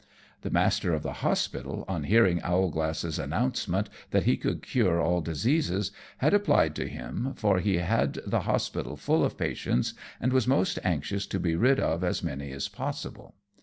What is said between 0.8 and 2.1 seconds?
of the hospital, on